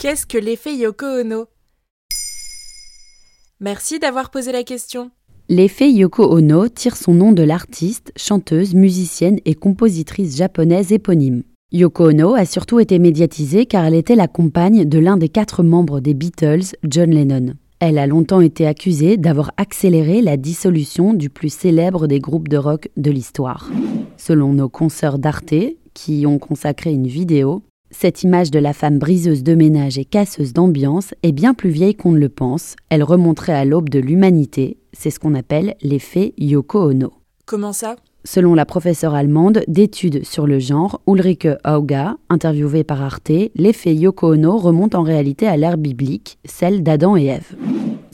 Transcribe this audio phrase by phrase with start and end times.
[0.00, 1.44] Qu'est-ce que l'effet Yoko Ono?
[3.60, 5.10] Merci d'avoir posé la question.
[5.50, 11.42] L'effet Yoko Ono tire son nom de l'artiste, chanteuse, musicienne et compositrice japonaise éponyme.
[11.70, 15.62] Yoko Ono a surtout été médiatisée car elle était la compagne de l'un des quatre
[15.62, 17.52] membres des Beatles, John Lennon.
[17.78, 22.56] Elle a longtemps été accusée d'avoir accéléré la dissolution du plus célèbre des groupes de
[22.56, 23.68] rock de l'histoire.
[24.16, 25.52] Selon nos consoeurs d'Arte,
[25.92, 30.52] qui ont consacré une vidéo, cette image de la femme briseuse de ménage et casseuse
[30.52, 32.76] d'ambiance est bien plus vieille qu'on ne le pense.
[32.88, 34.78] Elle remonterait à l'aube de l'humanité.
[34.92, 37.12] C'est ce qu'on appelle l'effet Yoko Ono.
[37.46, 37.96] Comment ça?
[38.24, 44.34] Selon la professeure allemande d'études sur le genre, Ulrike Auga, interviewée par Arte, l'effet Yoko
[44.34, 47.56] Ono remonte en réalité à l'ère biblique, celle d'Adam et Ève.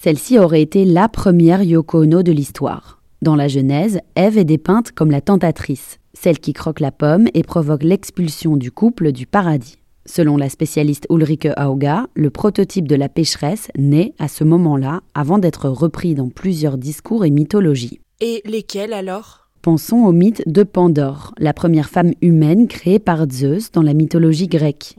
[0.00, 3.00] Celle-ci aurait été la première Yoko Ono de l'histoire.
[3.24, 7.42] Dans la Genèse, Ève est dépeinte comme la tentatrice, celle qui croque la pomme et
[7.42, 9.78] provoque l'expulsion du couple du paradis.
[10.04, 15.38] Selon la spécialiste Ulrike Auga, le prototype de la pécheresse naît à ce moment-là avant
[15.38, 17.98] d'être repris dans plusieurs discours et mythologies.
[18.20, 19.48] Et lesquels alors?
[19.62, 24.48] Pensons au mythe de Pandore, la première femme humaine créée par Zeus dans la mythologie
[24.48, 24.96] grecque.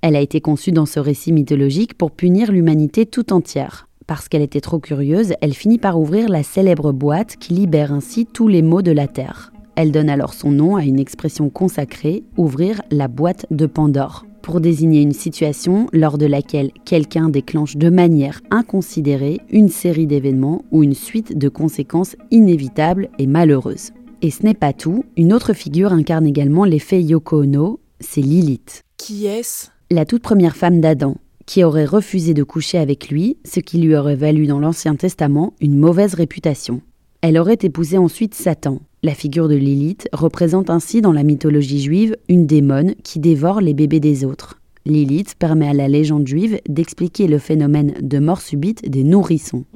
[0.00, 3.86] Elle a été conçue dans ce récit mythologique pour punir l'humanité tout entière.
[4.12, 8.26] Parce qu'elle était trop curieuse, elle finit par ouvrir la célèbre boîte qui libère ainsi
[8.26, 9.54] tous les maux de la terre.
[9.74, 14.60] Elle donne alors son nom à une expression consacrée, ouvrir la boîte de Pandore pour
[14.60, 20.82] désigner une situation lors de laquelle quelqu'un déclenche de manière inconsidérée une série d'événements ou
[20.82, 23.92] une suite de conséquences inévitables et malheureuses.
[24.20, 28.82] Et ce n'est pas tout, une autre figure incarne également l'effet Yoko Ono, c'est Lilith.
[28.98, 29.68] Qui est-ce?
[29.90, 31.16] La toute première femme d'Adam,
[31.52, 35.52] qui aurait refusé de coucher avec lui, ce qui lui aurait valu dans l'Ancien Testament
[35.60, 36.80] une mauvaise réputation.
[37.20, 42.16] Elle aurait épousé ensuite Satan, la figure de Lilith représente ainsi dans la mythologie juive
[42.30, 44.62] une démone qui dévore les bébés des autres.
[44.86, 49.66] Lilith permet à la légende juive d'expliquer le phénomène de mort subite des nourrissons.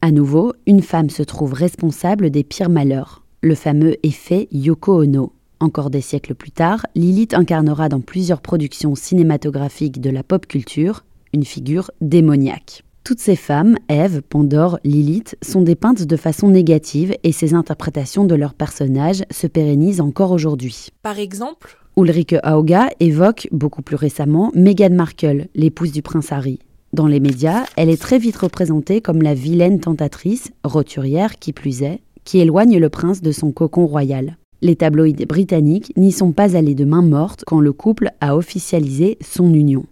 [0.00, 5.32] À nouveau, une femme se trouve responsable des pires malheurs, le fameux effet Yoko Ono.
[5.60, 11.04] Encore des siècles plus tard, Lilith incarnera dans plusieurs productions cinématographiques de la pop culture
[11.34, 12.84] une figure démoniaque.
[13.04, 18.34] Toutes ces femmes, Ève, Pandore, Lilith, sont dépeintes de façon négative et ces interprétations de
[18.34, 20.88] leurs personnages se pérennisent encore aujourd'hui.
[21.02, 26.60] Par exemple Ulrike Auga évoque, beaucoup plus récemment, Meghan Markle, l'épouse du prince Harry.
[26.94, 31.82] Dans les médias, elle est très vite représentée comme la vilaine tentatrice, roturière qui plus
[31.82, 34.38] est, qui éloigne le prince de son cocon royal.
[34.62, 39.18] Les tabloïds britanniques n'y sont pas allés de main morte quand le couple a officialisé
[39.20, 39.84] son union.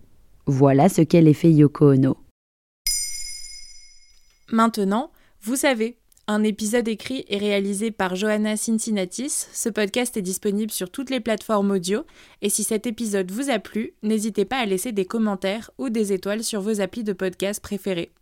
[0.46, 2.16] Voilà ce qu'est l'effet Yoko Ono.
[4.50, 5.10] Maintenant,
[5.40, 5.96] vous savez,
[6.28, 9.48] un épisode écrit et réalisé par Johanna Cincinnatis.
[9.52, 12.04] Ce podcast est disponible sur toutes les plateformes audio.
[12.42, 16.12] Et si cet épisode vous a plu, n'hésitez pas à laisser des commentaires ou des
[16.12, 18.12] étoiles sur vos applis de podcast préférés.